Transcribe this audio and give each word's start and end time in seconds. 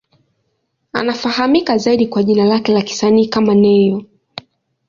Anafahamika 0.93 1.77
zaidi 1.77 2.07
kwa 2.07 2.23
jina 2.23 2.45
lake 2.45 2.73
la 2.73 2.81
kisanii 2.81 3.27
kama 3.27 3.55
Ne-Yo. 3.55 4.05